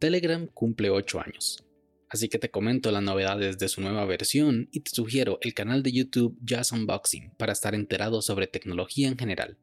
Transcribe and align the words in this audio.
Telegram 0.00 0.46
cumple 0.46 0.88
8 0.88 1.20
años. 1.20 1.62
Así 2.08 2.30
que 2.30 2.38
te 2.38 2.50
comento 2.50 2.90
las 2.90 3.02
novedades 3.02 3.58
de 3.58 3.68
su 3.68 3.82
nueva 3.82 4.06
versión 4.06 4.70
y 4.72 4.80
te 4.80 4.90
sugiero 4.92 5.36
el 5.42 5.52
canal 5.52 5.82
de 5.82 5.92
YouTube 5.92 6.38
Jazz 6.42 6.72
Unboxing 6.72 7.34
para 7.36 7.52
estar 7.52 7.74
enterado 7.74 8.22
sobre 8.22 8.46
tecnología 8.46 9.08
en 9.08 9.18
general. 9.18 9.58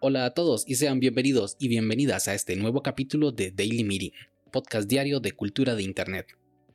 Hola 0.00 0.24
a 0.24 0.34
todos 0.34 0.64
y 0.66 0.74
sean 0.74 0.98
bienvenidos 0.98 1.54
y 1.60 1.68
bienvenidas 1.68 2.26
a 2.26 2.34
este 2.34 2.56
nuevo 2.56 2.82
capítulo 2.82 3.30
de 3.30 3.52
Daily 3.52 3.84
Meeting, 3.84 4.10
podcast 4.50 4.88
diario 4.88 5.20
de 5.20 5.30
cultura 5.30 5.76
de 5.76 5.84
Internet. 5.84 6.26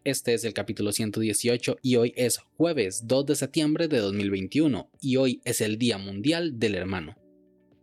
Este 0.05 0.34
es 0.34 0.45
el 0.45 0.54
capítulo 0.54 0.93
118 0.93 1.79
y 1.81 1.97
hoy 1.97 2.13
es 2.16 2.38
jueves 2.55 3.05
2 3.05 3.25
de 3.25 3.36
septiembre 3.36 3.90
de 3.90 3.98
2021 3.98 4.90
y 5.02 5.17
hoy 5.17 5.41
es 5.44 5.59
el 5.59 5.77
Día 5.77 5.98
Mundial 5.98 6.57
del 6.57 6.76
Hermano. 6.76 7.17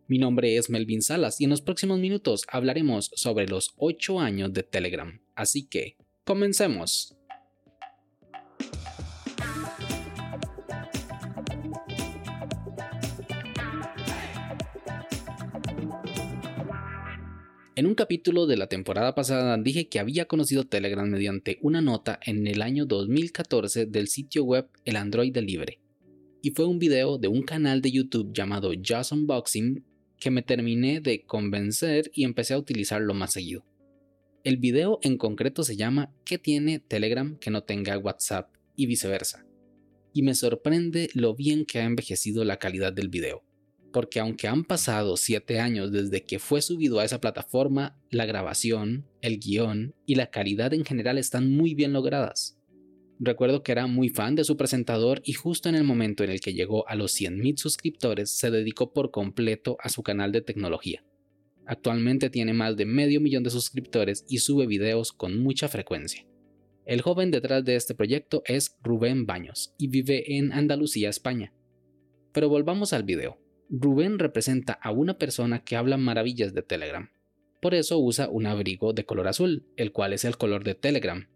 Mi 0.09 0.17
nombre 0.17 0.57
es 0.57 0.71
Melvin 0.71 1.03
Salas 1.03 1.43
y 1.43 1.45
en 1.45 1.51
los 1.51 1.61
próximos 1.61 1.99
minutos 1.99 2.47
hablaremos 2.49 3.11
sobre 3.15 3.47
los 3.47 3.75
8 3.77 4.19
años 4.21 4.55
de 4.55 4.63
Telegram. 4.63 5.21
Así 5.35 5.67
que, 5.67 5.99
comencemos. 6.25 7.15
En 17.79 17.85
un 17.85 17.95
capítulo 17.95 18.47
de 18.47 18.57
la 18.57 18.69
temporada 18.69 19.15
pasada 19.15 19.59
dije 19.59 19.87
que 19.89 19.99
había 19.99 20.25
conocido 20.25 20.65
Telegram 20.65 21.07
mediante 21.07 21.59
una 21.61 21.83
nota 21.83 22.19
en 22.25 22.47
el 22.47 22.63
año 22.63 22.87
2014 22.87 23.85
del 23.85 24.09
sitio 24.09 24.45
web 24.45 24.67
El 24.87 24.97
Android 24.97 25.37
Libre. 25.37 25.79
Y 26.41 26.53
fue 26.53 26.65
un 26.65 26.79
video 26.79 27.19
de 27.19 27.29
un 27.29 27.43
canal 27.43 27.83
de 27.83 27.93
YouTube 27.93 28.33
llamado 28.33 28.73
Just 28.83 29.13
Unboxing 29.13 29.85
que 30.19 30.31
me 30.31 30.41
terminé 30.41 31.03
de 31.03 31.27
convencer 31.27 32.11
y 32.15 32.25
empecé 32.25 32.55
a 32.55 32.59
utilizarlo 32.59 33.13
más 33.13 33.35
seguido. 33.35 33.67
El 34.43 34.57
video 34.57 34.99
en 35.03 35.19
concreto 35.19 35.63
se 35.63 35.77
llama 35.77 36.15
¿Qué 36.25 36.39
tiene 36.39 36.79
Telegram 36.79 37.37
que 37.37 37.51
no 37.51 37.65
tenga 37.65 37.99
WhatsApp? 37.99 38.49
y 38.75 38.87
viceversa. 38.87 39.45
Y 40.15 40.23
me 40.23 40.35
sorprende 40.35 41.11
lo 41.13 41.35
bien 41.35 41.67
que 41.67 41.81
ha 41.81 41.85
envejecido 41.85 42.43
la 42.45 42.59
calidad 42.59 42.95
del 42.95 43.11
video 43.11 43.46
porque 43.97 44.21
aunque 44.21 44.47
han 44.47 44.63
pasado 44.63 45.17
7 45.17 45.59
años 45.59 45.91
desde 45.91 46.23
que 46.23 46.39
fue 46.39 46.61
subido 46.61 47.01
a 47.01 47.07
esa 47.07 47.19
plataforma, 47.19 47.99
la 48.11 48.27
grabación, 48.27 49.07
el 49.23 49.39
guion 49.39 49.95
y 50.05 50.17
la 50.17 50.27
calidad 50.27 50.75
en 50.75 50.85
general 50.85 51.17
están 51.17 51.51
muy 51.51 51.75
bien 51.75 51.95
logradas. 51.95 52.59
Recuerdo 53.19 53.63
que 53.63 53.73
era 53.73 53.87
muy 53.87 54.11
fan 54.11 54.35
de 54.35 54.45
su 54.45 54.59
presentador 54.59 55.23
y 55.25 55.33
justo 55.33 55.71
en 55.71 55.77
el 55.77 55.85
momento 55.85 56.25
en 56.25 56.29
el 56.29 56.43
que 56.43 56.53
llegó 56.53 56.87
a 56.91 56.95
los 56.95 57.19
100.000 57.19 57.57
suscriptores 57.57 58.37
se 58.37 58.51
dedicó 58.51 58.93
por 58.93 59.11
completo 59.11 59.79
a 59.81 59.89
su 59.89 60.03
canal 60.03 60.31
de 60.31 60.43
tecnología. 60.43 61.03
Actualmente 61.65 62.29
tiene 62.29 62.53
más 62.53 62.77
de 62.77 62.85
medio 62.85 63.23
millón 63.23 63.45
de 63.45 63.51
suscriptores 63.51 64.27
y 64.29 64.41
sube 64.41 64.67
videos 64.67 65.11
con 65.15 65.43
mucha 65.43 65.69
frecuencia. 65.69 66.27
El 66.85 67.01
joven 67.01 67.31
detrás 67.31 67.65
de 67.65 67.77
este 67.77 67.95
proyecto 67.95 68.43
es 68.45 68.77
Rubén 68.83 69.25
Baños 69.25 69.73
y 69.79 69.89
vive 69.89 70.37
en 70.37 70.53
Andalucía, 70.53 71.09
España. 71.09 71.55
Pero 72.35 72.51
volvamos 72.51 72.93
al 72.93 73.05
video. 73.05 73.46
Rubén 73.69 74.19
representa 74.19 74.75
a 74.75 74.93
una 74.93 75.19
persona 75.19 75.65
que 75.65 75.77
habla 75.77 75.97
maravillas 75.97 76.55
de 76.55 76.63
Telegram. 76.63 77.11
Por 77.61 77.75
eso 77.75 77.99
usa 77.99 78.29
un 78.29 78.47
abrigo 78.47 78.93
de 78.93 79.05
color 79.05 79.27
azul, 79.27 79.65
el 79.77 79.91
cual 79.93 80.13
es 80.13 80.25
el 80.25 80.37
color 80.37 80.63
de 80.63 80.75
Telegram. 80.75 81.29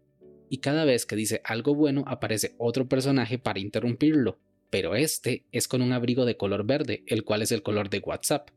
Y 0.49 0.59
cada 0.59 0.85
vez 0.85 1.05
que 1.05 1.15
dice 1.15 1.41
algo 1.43 1.75
bueno 1.75 2.03
aparece 2.07 2.55
otro 2.57 2.87
personaje 2.87 3.37
para 3.37 3.59
interrumpirlo, 3.59 4.39
pero 4.69 4.95
este 4.95 5.45
es 5.51 5.67
con 5.67 5.81
un 5.81 5.91
abrigo 5.91 6.25
de 6.25 6.37
color 6.37 6.65
verde, 6.65 7.03
el 7.07 7.25
cual 7.25 7.41
es 7.41 7.51
el 7.51 7.63
color 7.63 7.89
de 7.89 7.99
WhatsApp. 7.99 8.49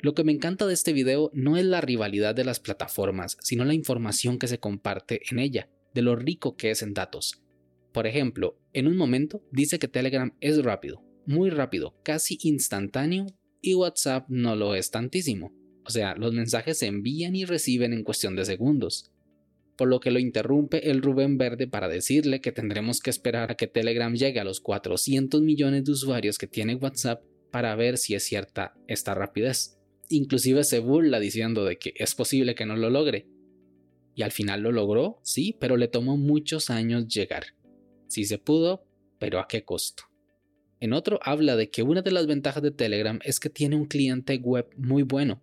Lo 0.00 0.14
que 0.14 0.24
me 0.24 0.32
encanta 0.32 0.66
de 0.66 0.74
este 0.74 0.92
video 0.92 1.30
no 1.32 1.56
es 1.56 1.64
la 1.64 1.80
rivalidad 1.80 2.34
de 2.34 2.44
las 2.44 2.58
plataformas, 2.58 3.38
sino 3.40 3.64
la 3.64 3.74
información 3.74 4.38
que 4.38 4.48
se 4.48 4.58
comparte 4.58 5.22
en 5.30 5.38
ella, 5.38 5.68
de 5.94 6.02
lo 6.02 6.16
rico 6.16 6.56
que 6.56 6.70
es 6.70 6.82
en 6.82 6.92
datos. 6.92 7.40
Por 7.92 8.06
ejemplo, 8.06 8.58
en 8.72 8.88
un 8.88 8.96
momento 8.96 9.42
dice 9.52 9.78
que 9.78 9.88
Telegram 9.88 10.34
es 10.40 10.62
rápido, 10.62 11.05
muy 11.26 11.50
rápido, 11.50 11.94
casi 12.02 12.38
instantáneo, 12.42 13.26
y 13.60 13.74
WhatsApp 13.74 14.26
no 14.28 14.56
lo 14.56 14.74
es 14.74 14.90
tantísimo. 14.90 15.52
O 15.84 15.90
sea, 15.90 16.14
los 16.16 16.32
mensajes 16.32 16.78
se 16.78 16.86
envían 16.86 17.36
y 17.36 17.44
reciben 17.44 17.92
en 17.92 18.02
cuestión 18.02 18.36
de 18.36 18.44
segundos. 18.44 19.12
Por 19.76 19.88
lo 19.88 20.00
que 20.00 20.10
lo 20.10 20.18
interrumpe 20.18 20.90
el 20.90 21.02
Rubén 21.02 21.38
Verde 21.38 21.68
para 21.68 21.88
decirle 21.88 22.40
que 22.40 22.52
tendremos 22.52 23.00
que 23.00 23.10
esperar 23.10 23.50
a 23.50 23.56
que 23.56 23.66
Telegram 23.66 24.14
llegue 24.14 24.40
a 24.40 24.44
los 24.44 24.60
400 24.60 25.42
millones 25.42 25.84
de 25.84 25.92
usuarios 25.92 26.38
que 26.38 26.46
tiene 26.46 26.74
WhatsApp 26.76 27.22
para 27.50 27.74
ver 27.76 27.98
si 27.98 28.14
es 28.14 28.24
cierta 28.24 28.74
esta 28.88 29.14
rapidez. 29.14 29.78
Inclusive 30.08 30.64
se 30.64 30.78
burla 30.78 31.20
diciendo 31.20 31.64
de 31.64 31.78
que 31.78 31.92
es 31.96 32.14
posible 32.14 32.54
que 32.54 32.66
no 32.66 32.76
lo 32.76 32.90
logre. 32.90 33.28
Y 34.14 34.22
al 34.22 34.32
final 34.32 34.62
lo 34.62 34.72
logró, 34.72 35.20
sí, 35.22 35.56
pero 35.60 35.76
le 35.76 35.88
tomó 35.88 36.16
muchos 36.16 36.70
años 36.70 37.06
llegar. 37.06 37.54
Sí 38.08 38.24
se 38.24 38.38
pudo, 38.38 38.86
pero 39.18 39.40
¿a 39.40 39.46
qué 39.46 39.64
costo? 39.64 40.04
En 40.86 40.92
otro 40.92 41.18
habla 41.24 41.56
de 41.56 41.68
que 41.68 41.82
una 41.82 42.00
de 42.00 42.12
las 42.12 42.28
ventajas 42.28 42.62
de 42.62 42.70
Telegram 42.70 43.18
es 43.24 43.40
que 43.40 43.50
tiene 43.50 43.74
un 43.74 43.86
cliente 43.86 44.36
web 44.36 44.68
muy 44.76 45.02
bueno. 45.02 45.42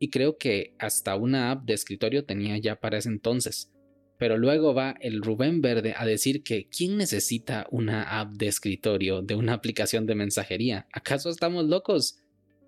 Y 0.00 0.10
creo 0.10 0.36
que 0.36 0.74
hasta 0.80 1.14
una 1.14 1.52
app 1.52 1.64
de 1.64 1.74
escritorio 1.74 2.24
tenía 2.24 2.58
ya 2.58 2.74
para 2.74 2.98
ese 2.98 3.08
entonces. 3.08 3.70
Pero 4.18 4.36
luego 4.36 4.74
va 4.74 4.96
el 5.00 5.22
Rubén 5.22 5.60
Verde 5.60 5.94
a 5.96 6.04
decir 6.04 6.42
que 6.42 6.68
¿quién 6.68 6.96
necesita 6.96 7.68
una 7.70 8.18
app 8.18 8.32
de 8.32 8.48
escritorio 8.48 9.22
de 9.22 9.36
una 9.36 9.52
aplicación 9.52 10.06
de 10.06 10.16
mensajería? 10.16 10.88
¿Acaso 10.92 11.30
estamos 11.30 11.66
locos? 11.66 12.18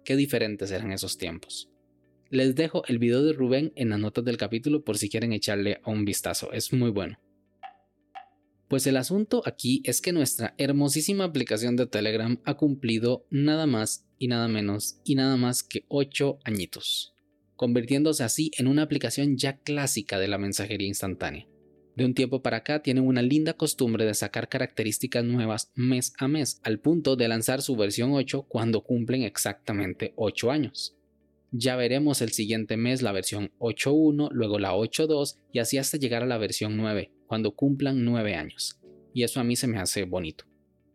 Qué 0.04 0.14
diferentes 0.14 0.70
eran 0.70 0.92
esos 0.92 1.18
tiempos. 1.18 1.68
Les 2.30 2.54
dejo 2.54 2.84
el 2.86 3.00
video 3.00 3.24
de 3.24 3.32
Rubén 3.32 3.72
en 3.74 3.88
las 3.88 3.98
notas 3.98 4.24
del 4.24 4.36
capítulo 4.36 4.84
por 4.84 4.96
si 4.96 5.08
quieren 5.08 5.32
echarle 5.32 5.80
un 5.84 6.04
vistazo, 6.04 6.52
es 6.52 6.72
muy 6.72 6.90
bueno. 6.90 7.18
Pues 8.68 8.86
el 8.88 8.96
asunto 8.96 9.42
aquí 9.46 9.80
es 9.84 10.00
que 10.00 10.12
nuestra 10.12 10.54
hermosísima 10.58 11.24
aplicación 11.24 11.76
de 11.76 11.86
Telegram 11.86 12.40
ha 12.44 12.54
cumplido 12.54 13.24
nada 13.30 13.66
más 13.66 14.04
y 14.18 14.26
nada 14.26 14.48
menos 14.48 14.98
y 15.04 15.14
nada 15.14 15.36
más 15.36 15.62
que 15.62 15.84
8 15.88 16.40
añitos, 16.44 17.14
convirtiéndose 17.54 18.24
así 18.24 18.50
en 18.58 18.66
una 18.66 18.82
aplicación 18.82 19.36
ya 19.36 19.58
clásica 19.58 20.18
de 20.18 20.26
la 20.26 20.38
mensajería 20.38 20.88
instantánea. 20.88 21.46
De 21.94 22.04
un 22.04 22.12
tiempo 22.12 22.42
para 22.42 22.58
acá 22.58 22.82
tienen 22.82 23.06
una 23.06 23.22
linda 23.22 23.54
costumbre 23.54 24.04
de 24.04 24.14
sacar 24.14 24.48
características 24.48 25.24
nuevas 25.24 25.70
mes 25.74 26.12
a 26.18 26.26
mes, 26.28 26.60
al 26.62 26.80
punto 26.80 27.16
de 27.16 27.28
lanzar 27.28 27.62
su 27.62 27.76
versión 27.76 28.12
8 28.12 28.46
cuando 28.48 28.82
cumplen 28.82 29.22
exactamente 29.22 30.12
8 30.16 30.50
años. 30.50 30.96
Ya 31.52 31.76
veremos 31.76 32.20
el 32.20 32.32
siguiente 32.32 32.76
mes 32.76 33.00
la 33.00 33.12
versión 33.12 33.52
8.1, 33.60 34.28
luego 34.32 34.58
la 34.58 34.74
8.2 34.74 35.38
y 35.52 35.60
así 35.60 35.78
hasta 35.78 35.96
llegar 35.96 36.22
a 36.22 36.26
la 36.26 36.36
versión 36.36 36.76
9, 36.76 37.12
cuando 37.26 37.54
cumplan 37.54 38.04
9 38.04 38.34
años. 38.34 38.78
Y 39.12 39.22
eso 39.22 39.40
a 39.40 39.44
mí 39.44 39.56
se 39.56 39.66
me 39.66 39.78
hace 39.78 40.04
bonito. 40.04 40.44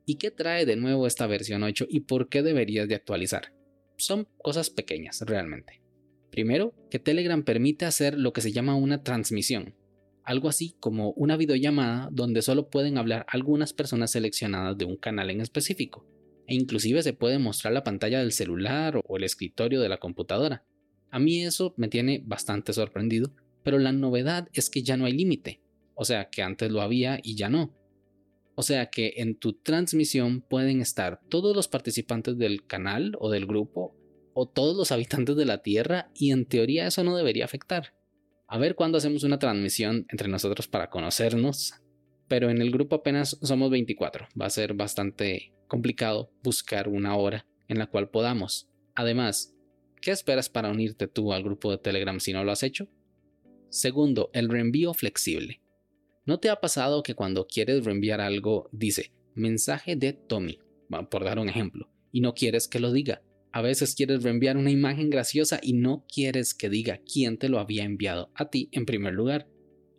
¿Y 0.05 0.15
qué 0.15 0.31
trae 0.31 0.65
de 0.65 0.75
nuevo 0.75 1.07
esta 1.07 1.27
versión 1.27 1.63
8 1.63 1.87
y 1.89 2.01
por 2.01 2.29
qué 2.29 2.43
deberías 2.43 2.87
de 2.87 2.95
actualizar? 2.95 3.53
Son 3.97 4.27
cosas 4.37 4.69
pequeñas 4.69 5.21
realmente. 5.21 5.81
Primero, 6.31 6.73
que 6.89 6.99
Telegram 6.99 7.43
permite 7.43 7.85
hacer 7.85 8.17
lo 8.17 8.33
que 8.33 8.41
se 8.41 8.51
llama 8.51 8.75
una 8.75 9.03
transmisión, 9.03 9.75
algo 10.23 10.49
así 10.49 10.75
como 10.79 11.11
una 11.11 11.35
videollamada 11.35 12.09
donde 12.11 12.41
solo 12.41 12.69
pueden 12.69 12.97
hablar 12.97 13.25
algunas 13.27 13.73
personas 13.73 14.11
seleccionadas 14.11 14.77
de 14.77 14.85
un 14.85 14.95
canal 14.95 15.29
en 15.29 15.41
específico, 15.41 16.07
e 16.47 16.55
inclusive 16.55 17.03
se 17.03 17.13
puede 17.13 17.37
mostrar 17.37 17.73
la 17.73 17.83
pantalla 17.83 18.19
del 18.19 18.31
celular 18.31 19.01
o 19.05 19.17
el 19.17 19.23
escritorio 19.23 19.81
de 19.81 19.89
la 19.89 19.97
computadora. 19.97 20.65
A 21.09 21.19
mí 21.19 21.43
eso 21.43 21.73
me 21.77 21.89
tiene 21.89 22.23
bastante 22.25 22.71
sorprendido, 22.71 23.33
pero 23.63 23.77
la 23.77 23.91
novedad 23.91 24.47
es 24.53 24.69
que 24.69 24.83
ya 24.83 24.97
no 24.97 25.05
hay 25.05 25.13
límite. 25.13 25.61
O 25.95 26.05
sea 26.05 26.29
que 26.29 26.41
antes 26.41 26.71
lo 26.71 26.81
había 26.81 27.19
y 27.21 27.35
ya 27.35 27.49
no. 27.49 27.73
O 28.55 28.63
sea 28.63 28.89
que 28.89 29.13
en 29.17 29.35
tu 29.35 29.53
transmisión 29.53 30.41
pueden 30.41 30.81
estar 30.81 31.21
todos 31.29 31.55
los 31.55 31.67
participantes 31.67 32.37
del 32.37 32.65
canal 32.65 33.15
o 33.19 33.29
del 33.29 33.45
grupo 33.45 33.95
o 34.33 34.47
todos 34.47 34.75
los 34.75 34.91
habitantes 34.91 35.35
de 35.35 35.45
la 35.45 35.61
Tierra 35.61 36.11
y 36.13 36.31
en 36.31 36.45
teoría 36.45 36.87
eso 36.87 37.03
no 37.03 37.15
debería 37.15 37.45
afectar. 37.45 37.93
A 38.47 38.57
ver 38.57 38.75
cuándo 38.75 38.97
hacemos 38.97 39.23
una 39.23 39.39
transmisión 39.39 40.05
entre 40.09 40.27
nosotros 40.27 40.67
para 40.67 40.89
conocernos. 40.89 41.73
Pero 42.27 42.49
en 42.49 42.61
el 42.61 42.71
grupo 42.71 42.97
apenas 42.97 43.37
somos 43.41 43.71
24. 43.71 44.27
Va 44.39 44.45
a 44.45 44.49
ser 44.49 44.73
bastante 44.73 45.53
complicado 45.67 46.31
buscar 46.43 46.89
una 46.89 47.15
hora 47.15 47.45
en 47.67 47.79
la 47.79 47.87
cual 47.87 48.09
podamos. 48.09 48.69
Además, 48.93 49.55
¿qué 50.01 50.11
esperas 50.11 50.49
para 50.49 50.69
unirte 50.69 51.07
tú 51.07 51.31
al 51.31 51.43
grupo 51.43 51.71
de 51.71 51.77
Telegram 51.77 52.19
si 52.19 52.33
no 52.33 52.43
lo 52.43 52.51
has 52.51 52.63
hecho? 52.63 52.89
Segundo, 53.69 54.29
el 54.33 54.49
reenvío 54.49 54.93
flexible. 54.93 55.60
¿No 56.31 56.39
te 56.39 56.49
ha 56.49 56.61
pasado 56.61 57.03
que 57.03 57.13
cuando 57.13 57.45
quieres 57.45 57.83
reenviar 57.83 58.21
algo 58.21 58.69
dice 58.71 59.11
mensaje 59.35 59.97
de 59.97 60.13
Tommy, 60.13 60.59
por 61.09 61.25
dar 61.25 61.39
un 61.39 61.49
ejemplo, 61.49 61.89
y 62.09 62.21
no 62.21 62.33
quieres 62.33 62.69
que 62.69 62.79
lo 62.79 62.93
diga? 62.93 63.21
A 63.51 63.61
veces 63.61 63.95
quieres 63.95 64.23
reenviar 64.23 64.55
una 64.55 64.71
imagen 64.71 65.09
graciosa 65.09 65.59
y 65.61 65.73
no 65.73 66.05
quieres 66.07 66.53
que 66.53 66.69
diga 66.69 67.01
quién 67.01 67.37
te 67.37 67.49
lo 67.49 67.59
había 67.59 67.83
enviado 67.83 68.31
a 68.33 68.49
ti 68.49 68.69
en 68.71 68.85
primer 68.85 69.13
lugar. 69.13 69.49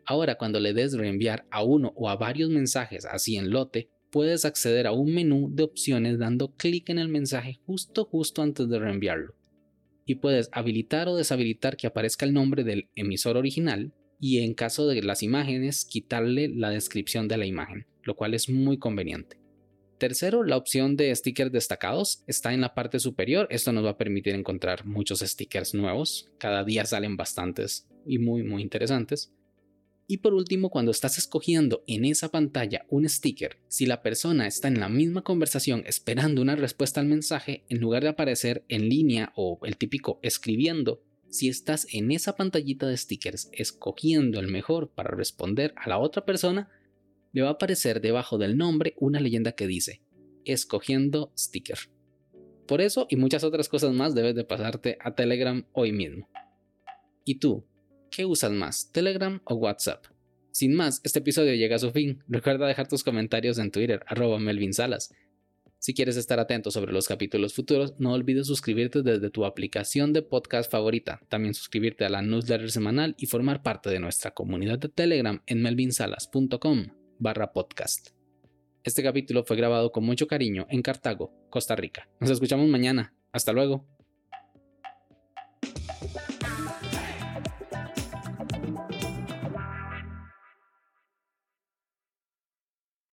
Ahora 0.06 0.38
cuando 0.38 0.58
le 0.58 0.73
des 0.73 0.94
reenviar 0.94 1.44
a 1.50 1.62
uno 1.62 1.93
o 1.96 2.08
a 2.08 2.17
varios 2.17 2.49
mensajes 2.49 3.05
así 3.05 3.37
en 3.37 3.50
lote, 3.50 3.90
puedes 4.11 4.46
acceder 4.46 4.87
a 4.87 4.93
un 4.93 5.12
menú 5.12 5.50
de 5.52 5.64
opciones 5.64 6.19
dando 6.19 6.56
clic 6.56 6.88
en 6.88 6.99
el 6.99 7.11
mensaje 7.11 7.61
justo 7.67 8.06
justo 8.06 8.40
antes 8.40 8.70
de 8.70 8.79
reenviarlo. 8.79 9.34
Y 10.06 10.14
puedes 10.14 10.49
habilitar 10.52 11.08
o 11.08 11.17
deshabilitar 11.17 11.76
que 11.76 11.88
aparezca 11.88 12.25
el 12.25 12.32
nombre 12.32 12.64
del 12.64 12.88
emisor 12.94 13.37
original 13.37 13.93
y 14.23 14.39
en 14.39 14.55
caso 14.55 14.87
de 14.87 15.03
las 15.03 15.25
imágenes 15.25 15.85
quitarle 15.85 16.49
la 16.49 16.71
descripción 16.71 17.27
de 17.27 17.37
la 17.37 17.45
imagen, 17.45 17.87
lo 18.05 18.15
cual 18.15 18.35
es 18.35 18.49
muy 18.49 18.79
conveniente. 18.79 19.37
Tercero, 19.99 20.45
la 20.45 20.57
opción 20.57 20.97
de 20.97 21.13
stickers 21.13 21.51
destacados 21.51 22.23
está 22.29 22.55
en 22.55 22.61
la 22.61 22.73
parte 22.73 23.01
superior. 23.01 23.49
Esto 23.51 23.73
nos 23.73 23.85
va 23.85 23.91
a 23.91 23.99
permitir 23.99 24.37
encontrar 24.37 24.87
muchos 24.87 25.19
stickers 25.21 25.75
nuevos. 25.75 26.31
Cada 26.39 26.63
día 26.63 26.85
salen 26.85 27.17
bastantes 27.17 27.89
y 28.07 28.21
muy 28.21 28.45
muy 28.45 28.63
interesantes. 28.63 29.33
Y 30.07 30.19
por 30.19 30.35
último, 30.35 30.71
cuando 30.71 30.93
estás 30.93 31.19
escogiendo 31.19 31.83
en 31.89 32.05
esa 32.05 32.29
pantalla 32.29 32.87
un 32.91 33.09
sticker, 33.09 33.59
si 33.67 33.87
la 33.87 34.03
persona 34.03 34.47
está 34.47 34.69
en 34.69 34.79
la 34.79 34.89
misma 34.89 35.23
conversación 35.23 35.83
esperando 35.85 36.43
una 36.43 36.55
respuesta 36.55 37.01
al 37.01 37.07
mensaje, 37.07 37.65
en 37.69 37.81
lugar 37.81 38.05
de 38.05 38.11
aparecer 38.11 38.65
en 38.69 38.89
línea 38.89 39.33
o 39.35 39.59
el 39.65 39.77
típico 39.77 40.21
escribiendo, 40.23 41.03
si 41.32 41.49
estás 41.49 41.87
en 41.94 42.11
esa 42.11 42.37
pantallita 42.37 42.87
de 42.87 42.94
stickers 42.94 43.49
escogiendo 43.52 44.38
el 44.38 44.49
mejor 44.49 44.90
para 44.90 45.17
responder 45.17 45.73
a 45.76 45.88
la 45.88 45.99
otra 45.99 46.26
persona, 46.26 46.69
le 47.32 47.40
va 47.40 47.49
a 47.49 47.52
aparecer 47.52 48.02
debajo 48.02 48.37
del 48.37 48.58
nombre 48.58 48.94
una 48.99 49.19
leyenda 49.19 49.52
que 49.52 49.67
dice, 49.67 50.02
escogiendo 50.44 51.32
sticker. 51.34 51.79
Por 52.67 52.82
eso 52.82 53.06
y 53.08 53.17
muchas 53.17 53.44
otras 53.44 53.70
cosas 53.70 53.94
más 53.94 54.14
debes 54.14 54.34
de 54.34 54.44
pasarte 54.44 54.99
a 55.00 55.14
Telegram 55.14 55.64
hoy 55.73 55.93
mismo. 55.93 56.29
¿Y 57.25 57.37
tú? 57.37 57.64
¿Qué 58.11 58.26
usas 58.26 58.52
más, 58.52 58.93
Telegram 58.93 59.40
o 59.44 59.55
WhatsApp? 59.55 60.05
Sin 60.50 60.75
más, 60.75 61.00
este 61.02 61.20
episodio 61.20 61.55
llega 61.55 61.76
a 61.76 61.79
su 61.79 61.93
fin. 61.93 62.23
Recuerda 62.29 62.67
dejar 62.67 62.88
tus 62.88 63.02
comentarios 63.02 63.58
en 63.58 63.70
Twitter, 63.70 64.05
arroba 64.06 64.38
Melvin 64.38 64.75
Salas. 64.75 65.14
Si 65.82 65.94
quieres 65.94 66.17
estar 66.17 66.38
atento 66.38 66.70
sobre 66.70 66.93
los 66.93 67.08
capítulos 67.08 67.55
futuros, 67.55 67.94
no 67.99 68.12
olvides 68.12 68.46
suscribirte 68.46 69.02
desde 69.02 69.31
tu 69.31 69.44
aplicación 69.44 70.12
de 70.12 70.23
podcast 70.23 70.70
favorita. 70.70 71.20
También 71.29 71.55
suscribirte 71.55 72.05
a 72.05 72.08
la 72.08 72.23
newsletter 72.23 72.70
semanal 72.70 73.17
y 73.19 73.26
formar 73.26 73.64
parte 73.64 73.90
de 73.90 73.99
nuestra 73.99 74.31
comunidad 74.31 74.79
de 74.79 74.90
Telegram 74.90 75.43
en 75.44 75.61
melvinsalas.com 75.61 76.87
barra 77.19 77.52
podcast. 77.52 78.11
Este 78.84 79.02
capítulo 79.02 79.43
fue 79.43 79.56
grabado 79.56 79.90
con 79.90 80.05
mucho 80.05 80.29
cariño 80.29 80.69
en 80.70 80.82
Cartago, 80.82 81.34
Costa 81.50 81.75
Rica. 81.75 82.08
Nos 82.20 82.31
escuchamos 82.31 82.69
mañana. 82.69 83.17
Hasta 83.32 83.52
luego. 83.52 83.92